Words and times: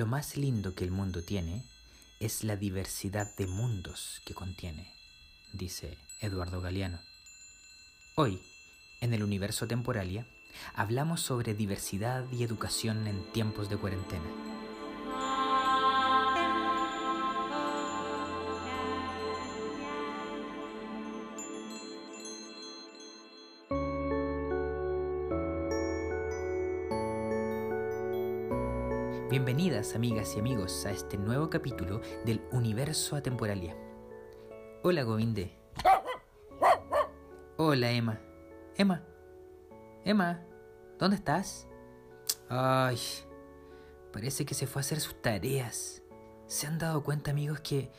Lo 0.00 0.06
más 0.06 0.38
lindo 0.38 0.74
que 0.74 0.82
el 0.82 0.90
mundo 0.90 1.22
tiene 1.22 1.62
es 2.20 2.42
la 2.42 2.56
diversidad 2.56 3.36
de 3.36 3.46
mundos 3.46 4.22
que 4.24 4.32
contiene, 4.32 4.94
dice 5.52 5.98
Eduardo 6.22 6.62
Galeano. 6.62 7.00
Hoy, 8.14 8.40
en 9.02 9.12
el 9.12 9.22
universo 9.22 9.66
Temporalia, 9.68 10.26
hablamos 10.74 11.20
sobre 11.20 11.52
diversidad 11.52 12.24
y 12.32 12.44
educación 12.44 13.06
en 13.08 13.30
tiempos 13.32 13.68
de 13.68 13.76
cuarentena. 13.76 14.24
Bienvenidas 29.30 29.94
amigas 29.94 30.34
y 30.34 30.40
amigos 30.40 30.84
a 30.86 30.90
este 30.90 31.16
nuevo 31.16 31.50
capítulo 31.50 32.00
del 32.24 32.42
Universo 32.50 33.14
Atemporalia. 33.14 33.76
Hola 34.82 35.04
Govinde. 35.04 35.56
Hola 37.56 37.92
Emma. 37.92 38.20
Emma. 38.76 39.04
Emma, 40.04 40.44
¿dónde 40.98 41.14
estás? 41.14 41.68
Ay, 42.48 42.98
parece 44.12 44.44
que 44.44 44.54
se 44.54 44.66
fue 44.66 44.80
a 44.80 44.82
hacer 44.82 44.98
sus 44.98 45.22
tareas. 45.22 46.02
¿Se 46.48 46.66
han 46.66 46.78
dado 46.80 47.04
cuenta 47.04 47.30
amigos 47.30 47.60
que, 47.60 47.92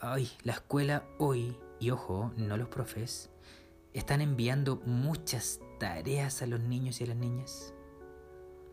ay, 0.00 0.32
la 0.44 0.54
escuela 0.54 1.04
hoy, 1.18 1.58
y 1.78 1.90
ojo, 1.90 2.32
no 2.38 2.56
los 2.56 2.68
profes, 2.68 3.28
están 3.92 4.22
enviando 4.22 4.76
muchas 4.86 5.60
tareas 5.78 6.40
a 6.40 6.46
los 6.46 6.60
niños 6.60 7.02
y 7.02 7.04
a 7.04 7.08
las 7.08 7.16
niñas? 7.18 7.74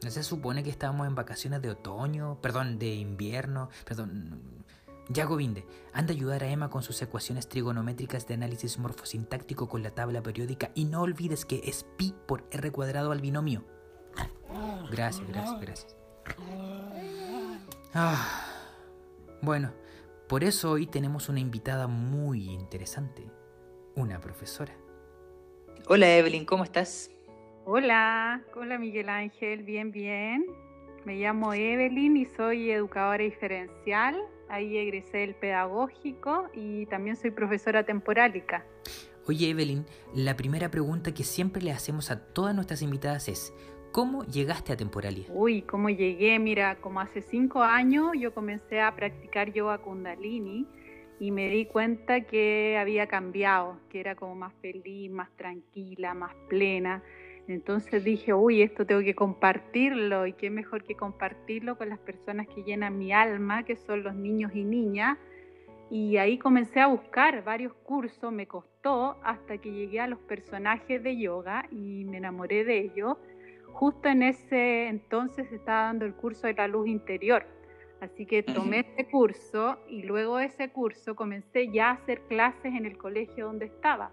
¿No 0.04 0.12
se 0.12 0.24
supone 0.24 0.64
que 0.64 0.70
estábamos 0.70 1.08
en 1.08 1.16
vacaciones 1.16 1.62
de 1.62 1.72
otoño? 1.72 2.40
Perdón, 2.42 2.78
de 2.78 2.96
invierno. 2.96 3.70
Perdón. 3.86 4.66
Ya 5.10 5.26
Govinde, 5.26 5.66
anda 5.94 6.14
a 6.14 6.16
ayudar 6.16 6.44
a 6.44 6.50
Emma 6.50 6.70
con 6.70 6.84
sus 6.84 7.02
ecuaciones 7.02 7.48
trigonométricas 7.48 8.28
de 8.28 8.34
análisis 8.34 8.78
morfosintáctico 8.78 9.70
con 9.70 9.82
la 9.82 9.92
tabla 9.92 10.22
periódica 10.22 10.72
y 10.76 10.84
no 10.84 11.02
olvides 11.02 11.46
que 11.46 11.62
es 11.64 11.86
pi 11.96 12.14
por 12.28 12.46
r 12.52 12.72
cuadrado 12.72 13.14
al 13.14 13.22
binomio. 13.22 13.64
Gracias, 14.92 15.28
gracias, 15.28 15.62
gracias. 15.62 15.96
Ah, 17.94 18.44
bueno, 19.42 19.72
por 20.28 20.44
eso 20.44 20.72
hoy 20.72 20.88
tenemos 20.88 21.30
una 21.30 21.40
invitada 21.40 21.88
muy 21.88 22.50
interesante, 22.50 23.32
una 23.96 24.20
profesora. 24.20 24.76
Hola 25.88 26.14
Evelyn, 26.18 26.46
¿cómo 26.46 26.66
estás? 26.66 27.10
Hola, 27.70 28.42
hola 28.56 28.78
Miguel 28.78 29.10
Ángel, 29.10 29.64
bien, 29.64 29.92
bien. 29.92 30.46
Me 31.04 31.16
llamo 31.18 31.54
Evelyn 31.54 32.16
y 32.16 32.24
soy 32.24 32.72
educadora 32.72 33.22
diferencial. 33.22 34.16
Ahí 34.48 34.78
egresé 34.78 35.26
el 35.26 35.36
pedagógico 35.36 36.48
y 36.54 36.86
también 36.86 37.18
soy 37.18 37.32
profesora 37.32 37.84
temporálica. 37.84 38.66
Oye 39.26 39.50
Evelyn, 39.50 39.86
la 40.16 40.38
primera 40.38 40.72
pregunta 40.72 41.14
que 41.14 41.26
siempre 41.26 41.62
le 41.62 41.74
hacemos 41.74 42.10
a 42.10 42.24
todas 42.32 42.56
nuestras 42.56 42.82
invitadas 42.82 43.28
es, 43.28 43.54
¿cómo 43.92 44.24
llegaste 44.24 44.72
a 44.72 44.78
Temporalia? 44.78 45.26
Uy, 45.28 45.64
¿cómo 45.64 45.90
llegué? 45.90 46.40
Mira, 46.40 46.78
como 46.78 47.02
hace 47.02 47.22
cinco 47.22 47.64
años 47.64 48.14
yo 48.18 48.34
comencé 48.34 48.80
a 48.80 48.96
practicar 48.96 49.52
yoga 49.52 49.80
kundalini 49.80 50.66
y 51.20 51.32
me 51.32 51.50
di 51.50 51.66
cuenta 51.66 52.22
que 52.22 52.78
había 52.80 53.08
cambiado, 53.08 53.78
que 53.90 54.00
era 54.00 54.16
como 54.16 54.36
más 54.36 54.54
feliz, 54.62 55.12
más 55.12 55.30
tranquila, 55.36 56.14
más 56.14 56.34
plena 56.48 57.04
entonces 57.48 58.04
dije, 58.04 58.34
uy, 58.34 58.62
esto 58.62 58.86
tengo 58.86 59.02
que 59.02 59.16
compartirlo 59.16 60.28
y 60.28 60.34
qué 60.34 60.50
mejor 60.50 60.84
que 60.84 60.96
compartirlo 60.96 61.78
con 61.78 61.88
las 61.90 62.00
personas 62.00 62.48
que 62.48 62.64
llenan 62.64 62.98
mi 62.98 63.14
alma, 63.14 63.64
que 63.64 63.78
son 63.78 64.04
los 64.04 64.16
niños 64.16 64.52
y 64.54 64.66
niñas. 64.66 65.18
Y 65.90 66.18
ahí 66.18 66.38
comencé 66.38 66.82
a 66.82 66.88
buscar 66.88 67.46
varios 67.46 67.74
cursos, 67.74 68.34
me 68.34 68.48
costó 68.48 69.18
hasta 69.24 69.58
que 69.60 69.72
llegué 69.72 70.02
a 70.02 70.08
los 70.08 70.20
personajes 70.20 71.02
de 71.02 71.18
yoga 71.18 71.66
y 71.72 72.04
me 72.04 72.18
enamoré 72.18 72.66
de 72.66 72.80
ellos. 72.80 73.18
Justo 73.72 74.10
en 74.10 74.24
ese 74.24 74.88
entonces 74.88 75.50
estaba 75.54 75.84
dando 75.84 76.06
el 76.06 76.16
curso 76.16 76.48
de 76.48 76.54
la 76.54 76.68
luz 76.68 76.88
interior. 76.88 77.46
Así 78.02 78.26
que 78.26 78.44
tomé 78.44 78.80
ese 78.80 79.10
curso 79.10 79.80
y 79.88 80.04
luego 80.04 80.38
de 80.38 80.46
ese 80.46 80.70
curso 80.70 81.16
comencé 81.16 81.72
ya 81.72 81.92
a 81.92 81.94
hacer 81.94 82.22
clases 82.28 82.76
en 82.76 82.86
el 82.86 82.98
colegio 82.98 83.46
donde 83.46 83.68
estaba. 83.68 84.12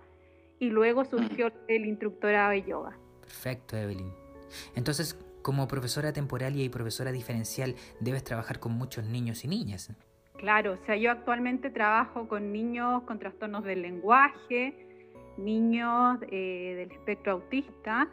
Y 0.61 0.71
luego 0.71 1.05
surgió 1.05 1.51
el 1.67 1.85
instructorado 1.85 2.53
de 2.53 2.63
yoga. 2.63 2.97
Perfecto, 3.25 3.77
Evelyn. 3.77 4.13
Entonces, 4.75 5.19
como 5.43 5.67
profesora 5.67 6.13
temporal 6.13 6.57
y 6.57 6.69
profesora 6.69 7.11
diferencial, 7.11 7.75
debes 8.01 8.23
trabajar 8.23 8.61
con 8.61 8.73
muchos 8.73 9.05
niños 9.05 9.45
y 9.45 9.49
niñas. 9.49 9.91
Claro, 10.37 10.73
o 10.73 10.77
sea, 10.85 10.97
yo 10.97 11.11
actualmente 11.11 11.71
trabajo 11.71 12.29
con 12.29 12.53
niños 12.53 13.03
con 13.05 13.19
trastornos 13.19 13.65
del 13.65 13.83
lenguaje, 13.83 14.75
niños 15.39 16.19
eh, 16.31 16.75
del 16.77 16.93
espectro 16.93 17.33
autista, 17.33 18.09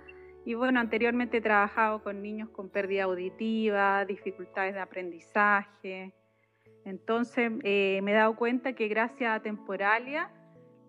y 0.45 0.53
bueno, 0.53 0.79
anteriormente 0.79 1.37
he 1.37 1.41
trabajado 1.41 2.01
con 2.03 2.21
niños 2.21 2.49
con 2.49 2.69
pérdida 2.69 3.03
auditiva, 3.03 4.05
dificultades 4.05 4.73
de 4.73 4.79
aprendizaje. 4.79 6.13
Entonces 6.83 7.51
eh, 7.63 7.99
me 8.01 8.11
he 8.11 8.15
dado 8.15 8.35
cuenta 8.35 8.73
que 8.73 8.87
gracias 8.87 9.35
a 9.35 9.41
Temporalia 9.41 10.31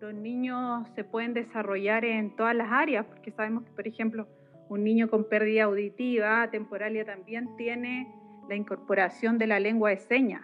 los 0.03 0.13
niños 0.13 0.85
se 0.95 1.05
pueden 1.05 1.33
desarrollar 1.33 2.03
en 2.03 2.35
todas 2.35 2.53
las 2.53 2.69
áreas, 2.69 3.05
porque 3.05 3.31
sabemos 3.31 3.63
que, 3.63 3.71
por 3.71 3.87
ejemplo, 3.87 4.27
un 4.67 4.83
niño 4.83 5.09
con 5.09 5.29
pérdida 5.29 5.63
auditiva 5.63 6.49
temporalia 6.51 7.05
también 7.05 7.55
tiene 7.55 8.13
la 8.49 8.55
incorporación 8.55 9.37
de 9.37 9.47
la 9.47 9.61
lengua 9.61 9.91
de 9.91 9.97
señas. 9.99 10.41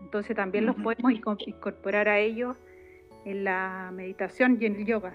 Entonces 0.00 0.36
también 0.36 0.64
los 0.64 0.76
podemos 0.76 1.12
incorporar 1.44 2.08
a 2.08 2.20
ellos 2.20 2.56
en 3.24 3.42
la 3.42 3.90
meditación 3.92 4.58
y 4.60 4.66
en 4.66 4.76
el 4.76 4.86
yoga. 4.86 5.12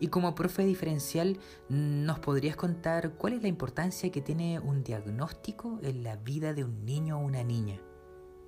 Y 0.00 0.08
como 0.08 0.34
profe 0.34 0.64
diferencial, 0.64 1.36
¿nos 1.68 2.18
podrías 2.20 2.56
contar 2.56 3.16
cuál 3.18 3.34
es 3.34 3.42
la 3.42 3.48
importancia 3.48 4.10
que 4.10 4.22
tiene 4.22 4.60
un 4.60 4.82
diagnóstico 4.82 5.78
en 5.82 6.02
la 6.02 6.16
vida 6.16 6.54
de 6.54 6.64
un 6.64 6.86
niño 6.86 7.18
o 7.18 7.20
una 7.20 7.44
niña? 7.44 7.78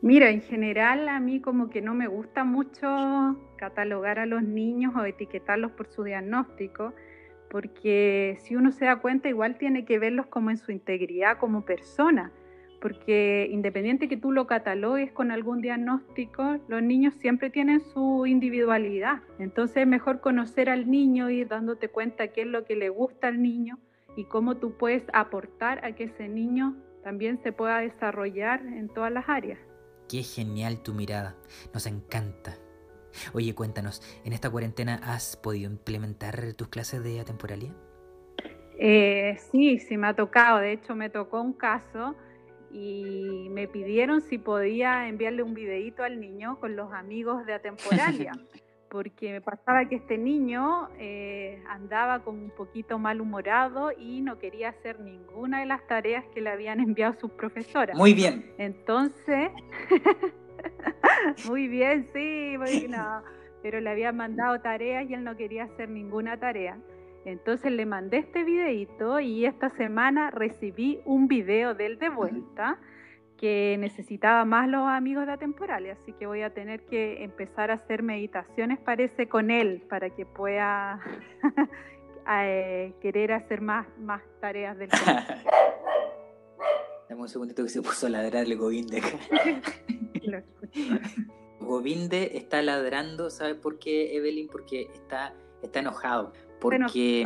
Mira, 0.00 0.30
en 0.30 0.42
general 0.42 1.08
a 1.08 1.18
mí 1.18 1.40
como 1.40 1.70
que 1.70 1.82
no 1.82 1.92
me 1.92 2.06
gusta 2.06 2.44
mucho 2.44 3.36
catalogar 3.56 4.20
a 4.20 4.26
los 4.26 4.44
niños 4.44 4.94
o 4.94 5.04
etiquetarlos 5.04 5.72
por 5.72 5.88
su 5.88 6.04
diagnóstico, 6.04 6.94
porque 7.50 8.36
si 8.38 8.54
uno 8.54 8.70
se 8.70 8.84
da 8.84 9.00
cuenta 9.00 9.28
igual 9.28 9.58
tiene 9.58 9.84
que 9.84 9.98
verlos 9.98 10.26
como 10.26 10.50
en 10.50 10.56
su 10.56 10.70
integridad 10.70 11.38
como 11.38 11.64
persona, 11.64 12.30
porque 12.80 13.48
independiente 13.50 14.08
que 14.08 14.16
tú 14.16 14.30
lo 14.30 14.46
catalogues 14.46 15.10
con 15.10 15.32
algún 15.32 15.60
diagnóstico, 15.60 16.58
los 16.68 16.80
niños 16.80 17.14
siempre 17.14 17.50
tienen 17.50 17.80
su 17.80 18.24
individualidad. 18.24 19.22
Entonces 19.40 19.78
es 19.78 19.86
mejor 19.88 20.20
conocer 20.20 20.70
al 20.70 20.88
niño, 20.88 21.28
ir 21.28 21.48
dándote 21.48 21.88
cuenta 21.88 22.28
qué 22.28 22.42
es 22.42 22.46
lo 22.46 22.64
que 22.64 22.76
le 22.76 22.88
gusta 22.88 23.26
al 23.26 23.42
niño 23.42 23.78
y 24.16 24.26
cómo 24.26 24.58
tú 24.58 24.76
puedes 24.76 25.04
aportar 25.12 25.84
a 25.84 25.92
que 25.96 26.04
ese 26.04 26.28
niño 26.28 26.76
también 27.02 27.38
se 27.38 27.50
pueda 27.50 27.80
desarrollar 27.80 28.64
en 28.64 28.88
todas 28.88 29.10
las 29.10 29.28
áreas. 29.28 29.58
Qué 30.08 30.22
genial 30.22 30.82
tu 30.82 30.94
mirada, 30.94 31.36
nos 31.74 31.86
encanta. 31.86 32.56
Oye, 33.34 33.54
cuéntanos, 33.54 34.02
¿en 34.24 34.32
esta 34.32 34.48
cuarentena 34.48 35.00
has 35.02 35.36
podido 35.36 35.70
implementar 35.70 36.54
tus 36.54 36.68
clases 36.68 37.02
de 37.02 37.20
atemporalidad? 37.20 37.74
Eh, 38.78 39.36
sí, 39.50 39.78
sí 39.78 39.96
me 39.96 40.06
ha 40.06 40.14
tocado. 40.14 40.60
De 40.60 40.72
hecho, 40.72 40.94
me 40.94 41.10
tocó 41.10 41.40
un 41.42 41.52
caso 41.52 42.14
y 42.70 43.48
me 43.50 43.66
pidieron 43.66 44.20
si 44.20 44.38
podía 44.38 45.08
enviarle 45.08 45.42
un 45.42 45.54
videito 45.54 46.04
al 46.04 46.20
niño 46.20 46.58
con 46.60 46.76
los 46.76 46.92
amigos 46.92 47.44
de 47.44 47.54
atemporalia. 47.54 48.32
porque 48.90 49.32
me 49.32 49.40
pasaba 49.40 49.84
que 49.88 49.96
este 49.96 50.18
niño 50.18 50.88
eh, 50.98 51.62
andaba 51.68 52.20
como 52.20 52.42
un 52.42 52.50
poquito 52.50 52.98
malhumorado 52.98 53.92
y 53.92 54.20
no 54.20 54.38
quería 54.38 54.70
hacer 54.70 55.00
ninguna 55.00 55.60
de 55.60 55.66
las 55.66 55.86
tareas 55.86 56.24
que 56.34 56.40
le 56.40 56.50
habían 56.50 56.80
enviado 56.80 57.14
sus 57.14 57.30
profesoras. 57.32 57.96
Muy 57.96 58.14
bien. 58.14 58.52
Entonces, 58.58 59.50
muy 61.48 61.68
bien, 61.68 62.08
sí, 62.12 62.54
pero 63.62 63.80
le 63.80 63.90
habían 63.90 64.16
mandado 64.16 64.60
tareas 64.60 65.08
y 65.08 65.14
él 65.14 65.24
no 65.24 65.36
quería 65.36 65.64
hacer 65.64 65.88
ninguna 65.88 66.38
tarea. 66.38 66.78
Entonces 67.24 67.72
le 67.72 67.84
mandé 67.84 68.18
este 68.18 68.44
videito 68.44 69.20
y 69.20 69.44
esta 69.44 69.70
semana 69.70 70.30
recibí 70.30 71.00
un 71.04 71.28
video 71.28 71.74
de 71.74 71.86
él 71.86 71.98
de 71.98 72.08
vuelta 72.08 72.78
que 73.38 73.76
necesitaba 73.78 74.44
más 74.44 74.68
los 74.68 74.86
amigos 74.86 75.24
de 75.26 75.32
Atemporales, 75.32 75.96
así 76.02 76.12
que 76.12 76.26
voy 76.26 76.42
a 76.42 76.52
tener 76.52 76.82
que 76.82 77.22
empezar 77.22 77.70
a 77.70 77.74
hacer 77.74 78.02
meditaciones, 78.02 78.78
parece, 78.80 79.28
con 79.28 79.50
él, 79.50 79.82
para 79.88 80.10
que 80.10 80.26
pueda 80.26 81.00
eh, 82.42 82.92
querer 83.00 83.32
hacer 83.32 83.62
más, 83.62 83.86
más 83.98 84.22
tareas 84.40 84.76
del 84.76 84.90
Dame 87.08 87.22
un 87.22 87.28
segundito 87.28 87.62
que 87.62 87.70
se 87.70 87.80
puso 87.80 88.08
a 88.08 88.10
ladrarle 88.10 88.54
Govinde 88.56 89.00
Govinde 91.60 92.36
está 92.36 92.60
ladrando, 92.60 93.30
¿sabes 93.30 93.54
por 93.54 93.78
qué, 93.78 94.14
Evelyn? 94.16 94.48
Porque 94.48 94.90
está, 94.92 95.32
está 95.62 95.78
enojado. 95.78 96.34
Porque 96.60 97.24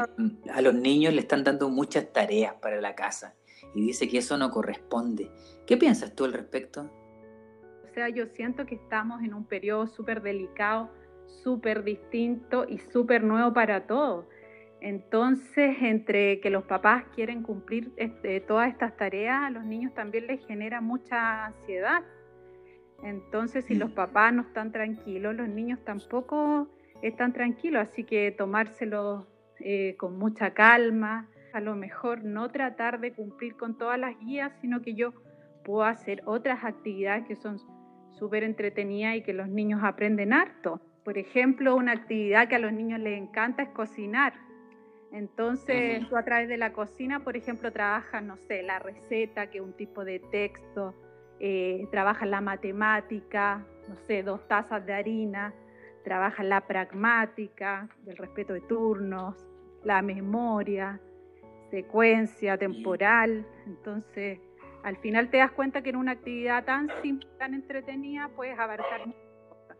a 0.52 0.60
los 0.60 0.74
niños 0.74 1.14
le 1.14 1.20
están 1.20 1.42
dando 1.42 1.70
muchas 1.70 2.12
tareas 2.12 2.54
para 2.60 2.80
la 2.80 2.94
casa 2.94 3.34
y 3.74 3.86
dice 3.86 4.08
que 4.08 4.19
eso 4.19 4.36
no 4.36 4.50
corresponde. 4.50 5.30
¿Qué 5.66 5.76
piensas 5.76 6.14
tú 6.14 6.24
al 6.24 6.32
respecto? 6.32 6.90
sea, 7.92 8.08
yo 8.08 8.26
siento 8.26 8.66
que 8.66 8.74
estamos 8.74 9.22
en 9.22 9.34
un 9.34 9.44
periodo 9.44 9.86
súper 9.86 10.22
delicado, 10.22 10.90
súper 11.26 11.84
distinto 11.84 12.66
y 12.69 12.78
súper 12.78 13.22
nuevo 13.22 13.52
para 13.52 13.86
todos. 13.86 14.26
Entonces, 14.80 15.76
entre 15.80 16.40
que 16.40 16.50
los 16.50 16.64
papás 16.64 17.04
quieren 17.14 17.42
cumplir 17.42 17.92
este, 17.96 18.40
todas 18.40 18.69
estas 18.69 18.96
tareas, 18.96 19.42
a 19.44 19.50
los 19.50 19.64
niños 19.64 19.94
también 19.94 20.26
les 20.26 20.44
genera 20.46 20.80
mucha 20.80 21.46
ansiedad. 21.46 22.02
Entonces, 23.04 23.64
si 23.64 23.74
los 23.74 23.90
mm. 23.90 23.94
papás 23.94 24.32
no 24.32 24.42
están 24.42 24.72
tranquilos, 24.72 25.34
los 25.34 25.48
niños 25.48 25.78
tampoco 25.84 26.69
están 27.00 27.32
tranquilos, 27.32 27.88
así 27.88 28.04
que 28.04 28.32
tomárselo 28.32 29.26
eh, 29.60 29.96
con 29.98 30.19
mucha 30.19 30.52
calma, 30.52 31.28
a 31.52 31.60
lo 31.60 31.75
mejor 31.76 32.25
no 32.25 32.50
tratar 32.50 33.00
de 33.00 33.12
cumplir 33.12 33.56
con 33.56 33.76
todas 33.76 33.99
las 33.99 34.19
guías, 34.19 34.52
sino 34.60 34.82
que 34.82 34.94
yo 34.94 35.12
puedo 35.64 35.84
hacer 35.84 36.22
otras 36.25 36.64
actividades 36.64 37.26
que 37.26 37.37
son 37.37 37.58
súper 38.12 38.44
entretenidas 38.44 39.16
y 39.16 39.22
que 39.22 39.32
los 39.32 39.49
niños 39.49 39.81
aprenden 39.82 40.32
harto. 40.32 40.81
Por 41.04 41.19
ejemplo, 41.19 41.75
una 41.75 41.93
actividad 41.93 42.49
que 42.49 42.56
a 42.56 42.58
los 42.58 42.72
niños 42.72 43.00
les 43.00 43.20
encanta 43.20 43.62
es 43.62 43.69
cocinar. 43.70 44.34
Entonces, 45.10 46.08
tú 46.08 46.16
a 46.16 46.25
través 46.25 46.49
de 46.49 46.56
la 46.56 46.72
cocina, 46.72 47.20
por 47.20 47.37
ejemplo, 47.37 47.70
trabajas, 47.70 48.22
no 48.22 48.37
sé, 48.37 48.62
la 48.62 48.78
receta, 48.78 49.50
que 49.50 49.58
es 49.58 49.64
un 49.64 49.75
tipo 49.75 50.05
de 50.05 50.20
texto, 50.20 50.94
eh, 51.38 51.87
trabajas 51.90 52.28
la 52.28 52.40
matemática, 52.40 53.66
no 53.88 53.96
sé, 54.06 54.22
dos 54.22 54.46
tazas 54.48 54.87
de 54.87 54.94
harina, 54.94 55.52
trabajas 56.02 56.46
la 56.46 56.62
pragmática, 56.62 57.88
del 58.05 58.16
respeto 58.16 58.55
de 58.55 58.62
turnos, 58.62 59.46
la 59.84 60.00
memoria, 60.00 61.00
secuencia 61.72 62.58
temporal. 62.58 63.46
Entonces, 63.66 64.38
al 64.84 64.98
final 64.98 65.30
te 65.30 65.38
das 65.38 65.50
cuenta 65.52 65.82
que 65.82 65.88
en 65.90 65.96
una 65.96 66.12
actividad 66.12 66.64
tan 66.64 66.90
simple, 67.00 67.28
tan 67.38 67.54
entretenida, 67.54 68.28
puedes 68.36 68.58
abarcar 68.58 69.06
muchas 69.06 69.22
cosas. 69.48 69.78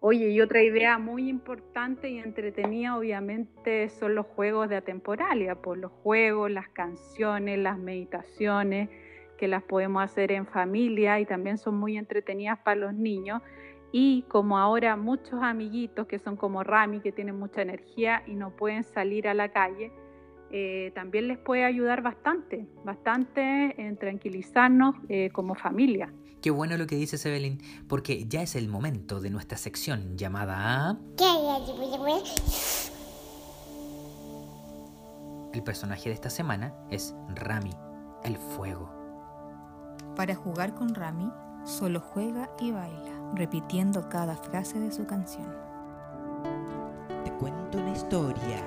Oye, 0.00 0.30
y 0.30 0.40
otra 0.40 0.62
idea 0.62 0.98
muy 0.98 1.28
importante 1.28 2.10
y 2.10 2.18
entretenida, 2.18 2.96
obviamente, 2.96 3.88
son 3.88 4.16
los 4.16 4.26
juegos 4.26 4.68
de 4.68 4.76
atemporalia, 4.76 5.54
por 5.54 5.62
pues 5.62 5.80
los 5.80 5.92
juegos, 6.02 6.50
las 6.50 6.68
canciones, 6.70 7.60
las 7.60 7.78
meditaciones, 7.78 8.90
que 9.38 9.46
las 9.46 9.62
podemos 9.62 10.02
hacer 10.02 10.32
en 10.32 10.44
familia 10.44 11.20
y 11.20 11.26
también 11.26 11.56
son 11.56 11.76
muy 11.76 11.96
entretenidas 11.96 12.58
para 12.58 12.80
los 12.80 12.94
niños. 12.94 13.42
Y 13.92 14.24
como 14.28 14.58
ahora 14.58 14.96
muchos 14.96 15.40
amiguitos 15.40 16.08
que 16.08 16.18
son 16.18 16.36
como 16.36 16.64
Rami, 16.64 16.98
que 16.98 17.12
tienen 17.12 17.38
mucha 17.38 17.62
energía 17.62 18.24
y 18.26 18.34
no 18.34 18.56
pueden 18.56 18.82
salir 18.82 19.28
a 19.28 19.34
la 19.34 19.52
calle, 19.52 19.92
eh, 20.50 20.92
también 20.94 21.28
les 21.28 21.38
puede 21.38 21.64
ayudar 21.64 22.02
bastante, 22.02 22.66
bastante 22.84 23.74
en 23.80 23.96
tranquilizarnos 23.96 24.94
eh, 25.08 25.30
como 25.32 25.54
familia. 25.54 26.12
Qué 26.40 26.50
bueno 26.50 26.76
lo 26.76 26.86
que 26.86 26.96
dices, 26.96 27.24
Evelyn, 27.26 27.60
porque 27.88 28.26
ya 28.26 28.42
es 28.42 28.54
el 28.54 28.68
momento 28.68 29.20
de 29.20 29.30
nuestra 29.30 29.58
sección 29.58 30.16
llamada... 30.16 30.98
El 35.52 35.62
personaje 35.62 36.10
de 36.10 36.14
esta 36.14 36.30
semana 36.30 36.74
es 36.90 37.14
Rami, 37.34 37.72
el 38.24 38.36
fuego. 38.36 38.92
Para 40.14 40.34
jugar 40.34 40.74
con 40.74 40.94
Rami, 40.94 41.30
solo 41.64 42.00
juega 42.00 42.50
y 42.60 42.70
baila, 42.72 43.32
repitiendo 43.34 44.08
cada 44.08 44.36
frase 44.36 44.78
de 44.78 44.92
su 44.92 45.06
canción. 45.06 45.48
Te 47.24 47.32
cuento 47.32 47.78
una 47.78 47.92
historia 47.92 48.62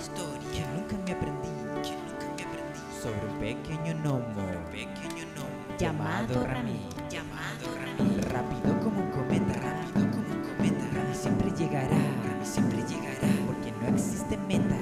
historia 0.00 0.39
que 0.60 0.66
nunca 0.76 0.96
me 1.06 1.12
aprendí, 1.12 1.48
que 1.82 1.96
nunca 1.96 2.26
me 2.36 2.42
aprendí. 2.44 2.80
Sobre 3.00 3.24
un 3.26 3.38
pequeño 3.38 3.94
gnomo, 4.02 4.44
pequeño 4.70 5.24
gnomo 5.32 5.78
llamado 5.78 6.46
Rami, 6.46 6.80
llamado 7.08 7.64
Rami, 7.80 8.20
rápido 8.32 8.78
como 8.80 9.00
un 9.00 9.10
cometa, 9.10 9.54
rápido 9.54 10.10
como 10.10 10.28
un 10.34 10.42
cometa, 10.42 10.84
Rami 10.94 11.14
siempre 11.14 11.50
llegará, 11.52 11.96
Rami 11.96 12.44
siempre 12.44 12.82
llegará, 12.82 13.28
porque 13.46 13.72
no 13.72 13.88
existe 13.96 14.36
meta, 14.36 14.76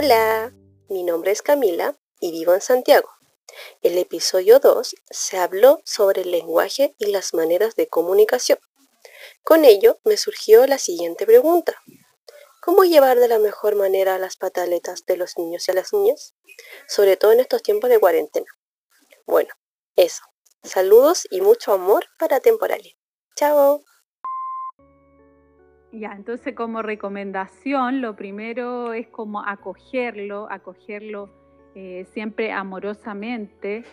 Hola, 0.00 0.54
mi 0.88 1.02
nombre 1.02 1.32
es 1.32 1.42
Camila 1.42 1.98
y 2.20 2.30
vivo 2.30 2.54
en 2.54 2.60
Santiago. 2.60 3.08
El 3.82 3.98
episodio 3.98 4.60
2 4.60 4.94
se 5.10 5.38
habló 5.38 5.80
sobre 5.84 6.22
el 6.22 6.30
lenguaje 6.30 6.94
y 6.98 7.06
las 7.06 7.34
maneras 7.34 7.74
de 7.74 7.88
comunicación. 7.88 8.60
Con 9.42 9.64
ello 9.64 9.98
me 10.04 10.16
surgió 10.16 10.68
la 10.68 10.78
siguiente 10.78 11.26
pregunta. 11.26 11.82
¿Cómo 12.62 12.84
llevar 12.84 13.18
de 13.18 13.26
la 13.26 13.40
mejor 13.40 13.74
manera 13.74 14.20
las 14.20 14.36
pataletas 14.36 15.04
de 15.04 15.16
los 15.16 15.36
niños 15.36 15.66
y 15.66 15.72
a 15.72 15.74
las 15.74 15.92
niñas? 15.92 16.32
Sobre 16.86 17.16
todo 17.16 17.32
en 17.32 17.40
estos 17.40 17.64
tiempos 17.64 17.90
de 17.90 17.98
cuarentena. 17.98 18.46
Bueno, 19.26 19.52
eso. 19.96 20.22
Saludos 20.62 21.26
y 21.28 21.40
mucho 21.40 21.72
amor 21.72 22.06
para 22.20 22.38
Temporalia. 22.38 22.94
Chao. 23.34 23.82
Ya, 25.90 26.12
entonces 26.12 26.54
como 26.54 26.82
recomendación, 26.82 28.02
lo 28.02 28.14
primero 28.14 28.92
es 28.92 29.08
como 29.08 29.42
acogerlo, 29.44 30.46
acogerlo 30.50 31.30
eh, 31.74 32.04
siempre 32.12 32.52
amorosamente. 32.52 33.84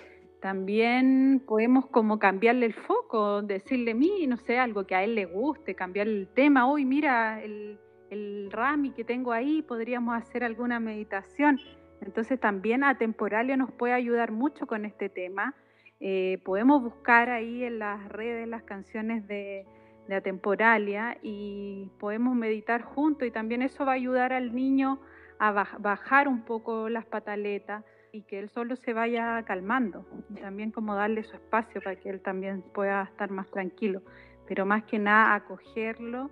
También 0.41 1.41
podemos 1.47 1.87
como 1.87 2.19
cambiarle 2.19 2.65
el 2.65 2.73
foco, 2.73 3.41
decirle, 3.41 3.93
mí, 3.93 4.27
no 4.27 4.37
sé, 4.37 4.59
algo 4.59 4.85
que 4.85 4.95
a 4.95 5.03
él 5.03 5.15
le 5.15 5.25
guste, 5.25 5.73
cambiar 5.73 6.07
el 6.07 6.27
tema. 6.27 6.69
Hoy 6.69 6.83
mira, 6.83 7.41
el, 7.41 7.79
el 8.09 8.49
Rami 8.51 8.91
que 8.91 9.03
tengo 9.03 9.31
ahí, 9.31 9.61
podríamos 9.61 10.15
hacer 10.15 10.43
alguna 10.43 10.79
meditación. 10.79 11.59
Entonces 12.01 12.39
también 12.39 12.83
a 12.83 12.97
Temporalia 12.97 13.55
nos 13.55 13.71
puede 13.71 13.93
ayudar 13.93 14.31
mucho 14.31 14.67
con 14.67 14.85
este 14.85 15.09
tema. 15.09 15.55
Eh, 15.99 16.39
podemos 16.43 16.83
buscar 16.83 17.29
ahí 17.29 17.63
en 17.63 17.79
las 17.79 18.07
redes 18.09 18.47
las 18.47 18.63
canciones 18.63 19.25
de 19.27 19.65
de 20.07 20.15
atemporalia 20.15 21.17
y 21.21 21.89
podemos 21.99 22.35
meditar 22.35 22.81
juntos 22.81 23.27
y 23.27 23.31
también 23.31 23.61
eso 23.61 23.85
va 23.85 23.93
a 23.93 23.95
ayudar 23.95 24.33
al 24.33 24.53
niño 24.53 24.99
a 25.39 25.51
bajar 25.79 26.27
un 26.27 26.43
poco 26.43 26.89
las 26.89 27.05
pataletas 27.05 27.83
y 28.11 28.21
que 28.21 28.39
él 28.39 28.49
solo 28.49 28.75
se 28.77 28.93
vaya 28.93 29.43
calmando 29.43 30.05
y 30.29 30.35
también 30.35 30.71
como 30.71 30.95
darle 30.95 31.23
su 31.23 31.35
espacio 31.35 31.81
para 31.81 31.97
que 31.97 32.09
él 32.09 32.21
también 32.21 32.61
pueda 32.61 33.03
estar 33.03 33.29
más 33.29 33.49
tranquilo, 33.51 34.01
pero 34.47 34.65
más 34.65 34.83
que 34.85 34.99
nada 34.99 35.35
acogerlo 35.35 36.29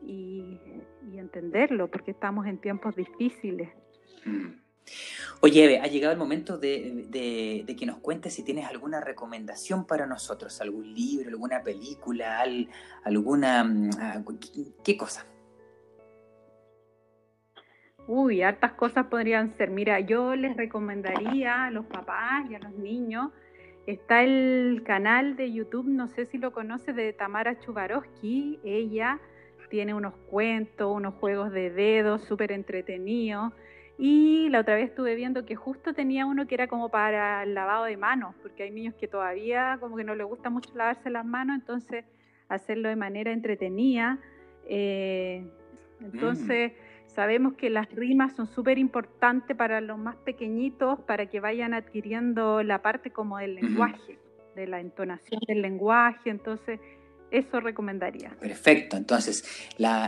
y, 0.00 0.58
y 1.10 1.18
entenderlo 1.18 1.90
porque 1.90 2.12
estamos 2.12 2.46
en 2.46 2.58
tiempos 2.58 2.96
difíciles. 2.96 3.68
Oye, 5.40 5.64
Eve, 5.64 5.80
ha 5.80 5.86
llegado 5.86 6.12
el 6.12 6.18
momento 6.18 6.58
de, 6.58 7.64
que 7.78 7.86
nos 7.86 7.98
cuentes 7.98 8.34
si 8.34 8.42
tienes 8.42 8.66
alguna 8.66 9.00
recomendación 9.00 9.86
para 9.86 10.04
nosotros, 10.04 10.60
algún 10.60 10.92
libro, 10.92 11.28
alguna 11.28 11.62
película, 11.62 12.44
alguna... 13.04 13.62
Mm, 13.62 13.90
ah, 14.00 14.24
¿Qué 14.82 14.96
cosa? 14.96 15.26
Uy, 18.08 18.42
hartas 18.42 18.72
cosas 18.72 19.06
podrían 19.06 19.54
ser. 19.54 19.70
Mira, 19.70 20.00
yo 20.00 20.34
les 20.34 20.56
recomendaría 20.56 21.66
a 21.66 21.70
los 21.70 21.86
papás 21.86 22.50
y 22.50 22.56
a 22.56 22.58
los 22.58 22.72
niños, 22.72 23.30
está 23.86 24.24
el 24.24 24.82
canal 24.84 25.36
de 25.36 25.52
YouTube, 25.52 25.86
no 25.86 26.08
sé 26.08 26.26
si 26.26 26.38
lo 26.38 26.52
conoces, 26.52 26.96
de 26.96 27.12
Tamara 27.12 27.60
Chubarovsky. 27.60 28.58
Ella 28.64 29.20
tiene 29.70 29.94
unos 29.94 30.14
cuentos, 30.30 30.90
unos 30.92 31.14
juegos 31.14 31.52
de 31.52 31.70
dedos 31.70 32.22
súper 32.24 32.50
entretenidos. 32.50 33.52
Y 34.00 34.48
la 34.50 34.60
otra 34.60 34.76
vez 34.76 34.90
estuve 34.90 35.16
viendo 35.16 35.44
que 35.44 35.56
justo 35.56 35.92
tenía 35.92 36.24
uno 36.24 36.46
que 36.46 36.54
era 36.54 36.68
como 36.68 36.88
para 36.88 37.42
el 37.42 37.52
lavado 37.54 37.84
de 37.84 37.96
manos, 37.96 38.36
porque 38.40 38.62
hay 38.62 38.70
niños 38.70 38.94
que 38.94 39.08
todavía 39.08 39.76
como 39.80 39.96
que 39.96 40.04
no 40.04 40.14
les 40.14 40.24
gusta 40.24 40.50
mucho 40.50 40.70
lavarse 40.76 41.10
las 41.10 41.26
manos, 41.26 41.56
entonces 41.56 42.04
hacerlo 42.48 42.88
de 42.88 42.94
manera 42.94 43.32
entretenida. 43.32 44.20
Eh, 44.66 45.44
entonces 46.00 46.72
mm. 46.72 47.08
sabemos 47.08 47.54
que 47.54 47.70
las 47.70 47.90
rimas 47.90 48.36
son 48.36 48.46
súper 48.46 48.78
importantes 48.78 49.56
para 49.56 49.80
los 49.80 49.98
más 49.98 50.14
pequeñitos, 50.16 51.00
para 51.00 51.26
que 51.26 51.40
vayan 51.40 51.74
adquiriendo 51.74 52.62
la 52.62 52.80
parte 52.80 53.10
como 53.10 53.38
del 53.38 53.56
lenguaje, 53.56 54.16
de 54.54 54.68
la 54.68 54.78
entonación 54.78 55.40
del 55.48 55.60
lenguaje. 55.60 56.30
Entonces 56.30 56.78
eso 57.30 57.60
recomendaría. 57.60 58.30
Perfecto, 58.40 58.96
entonces 58.96 59.44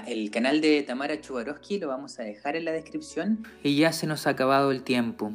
el 0.06 0.30
canal 0.30 0.60
de 0.60 0.82
Tamara 0.82 1.20
Chubarovsky 1.20 1.78
lo 1.78 1.88
vamos 1.88 2.18
a 2.18 2.22
dejar 2.22 2.56
en 2.56 2.64
la 2.64 2.72
descripción. 2.72 3.46
Y 3.62 3.76
ya 3.76 3.92
se 3.92 4.06
nos 4.06 4.26
ha 4.26 4.30
acabado 4.30 4.70
el 4.70 4.82
tiempo. 4.82 5.32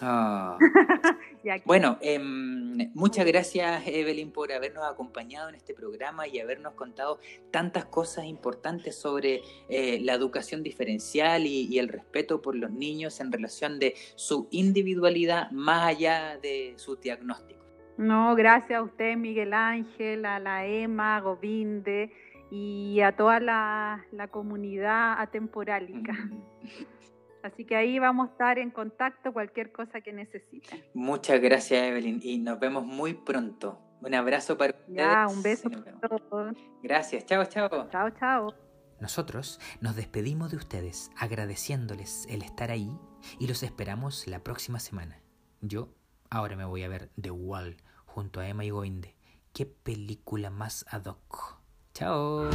Ah. 0.00 0.58
bueno, 1.64 1.98
em, 2.00 2.90
muchas 2.94 3.26
gracias 3.26 3.82
Evelyn 3.86 4.30
por 4.30 4.52
habernos 4.52 4.84
acompañado 4.84 5.48
en 5.48 5.54
este 5.54 5.74
programa 5.74 6.28
y 6.28 6.38
habernos 6.38 6.74
contado 6.74 7.18
tantas 7.50 7.86
cosas 7.86 8.26
importantes 8.26 8.96
sobre 8.96 9.42
eh, 9.68 9.98
la 10.02 10.12
educación 10.12 10.62
diferencial 10.62 11.46
y, 11.46 11.78
el 11.78 11.88
respeto 11.88 12.42
por 12.42 12.56
los 12.56 12.70
niños 12.70 13.20
en 13.20 13.32
relación 13.32 13.78
de 13.78 13.94
su 14.16 14.48
individualidad 14.50 15.50
más 15.52 15.86
allá 15.86 16.38
de 16.42 16.74
su 16.76 16.96
diagnóstico. 16.96 17.57
No, 17.98 18.36
gracias 18.36 18.78
a 18.78 18.82
usted, 18.82 19.16
Miguel 19.16 19.52
Ángel, 19.52 20.24
a 20.24 20.38
la 20.38 20.64
EMA, 20.64 21.20
Govinde 21.20 22.12
y 22.48 23.00
a 23.00 23.16
toda 23.16 23.40
la, 23.40 24.06
comunidad 24.30 25.20
atemporálica. 25.20 26.12
Así 27.42 27.64
que 27.64 27.74
ahí 27.74 27.98
vamos 27.98 28.28
a 28.28 28.32
estar 28.32 28.58
en 28.60 28.70
contacto 28.70 29.32
cualquier 29.32 29.72
cosa 29.72 30.00
que 30.00 30.12
necesiten. 30.12 30.84
Muchas 30.94 31.40
gracias, 31.40 31.82
Evelyn, 31.82 32.20
y 32.22 32.38
nos 32.38 32.60
vemos 32.60 32.84
muy 32.84 33.14
pronto. 33.14 33.80
Un 34.00 34.14
abrazo 34.14 34.56
para 34.56 34.74
ustedes. 34.74 34.96
Ya, 34.96 35.26
un 35.28 35.42
beso 35.42 35.68
para 35.68 36.18
todos. 36.18 36.56
Gracias, 36.82 37.26
chao, 37.26 37.44
chao. 37.46 37.88
Chao, 37.90 38.10
chao. 38.10 38.54
Nosotros 39.00 39.58
nos 39.80 39.96
despedimos 39.96 40.52
de 40.52 40.56
ustedes 40.56 41.10
agradeciéndoles 41.16 42.26
el 42.28 42.42
estar 42.42 42.70
ahí 42.70 42.92
y 43.40 43.48
los 43.48 43.64
esperamos 43.64 44.28
la 44.28 44.44
próxima 44.44 44.78
semana. 44.78 45.20
Yo 45.60 45.88
ahora 46.30 46.54
me 46.56 46.64
voy 46.64 46.84
a 46.84 46.88
ver 46.88 47.10
The 47.20 47.32
Wall 47.32 47.76
junto 48.08 48.40
a 48.40 48.48
Emma 48.48 48.64
y 48.64 48.70
Goinde. 48.70 49.14
¡Qué 49.52 49.66
película 49.66 50.50
más 50.50 50.84
ad 50.88 51.06
hoc! 51.06 51.60
¡Chao! 51.94 52.50